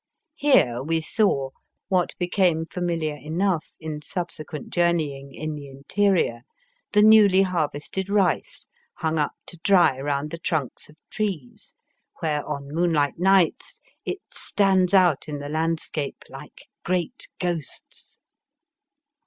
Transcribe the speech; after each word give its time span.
Here 0.33 0.81
we 0.81 0.99
saw, 0.99 1.51
what 1.87 2.15
became 2.17 2.65
familiar 2.65 3.13
enough 3.21 3.75
in 3.79 4.01
subsequent 4.01 4.71
journeying 4.71 5.31
in 5.31 5.53
the 5.53 5.67
interior, 5.67 6.41
the 6.93 7.03
newly 7.03 7.43
harvested 7.43 8.09
rice 8.09 8.65
hung 8.95 9.19
up 9.19 9.33
to 9.45 9.57
dry 9.57 9.99
round 9.99 10.31
the 10.31 10.39
trunks 10.39 10.89
of 10.89 10.95
trees, 11.11 11.75
where 12.19 12.43
on 12.47 12.73
moonlight 12.73 13.19
nights 13.19 13.79
it 14.03 14.17
stands 14.33 14.95
out 14.95 15.29
in 15.29 15.37
the 15.37 15.49
landscape 15.49 16.23
like 16.31 16.65
great 16.83 17.27
ghosts. 17.37 18.17